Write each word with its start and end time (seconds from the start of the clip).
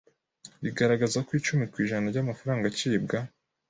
rigaragaza 0.63 1.17
ko 1.25 1.29
icumi 1.39 1.63
ku 1.71 1.75
ijana 1.83 2.05
by’amafaranga 2.11 2.63
acibwa 2.71 3.17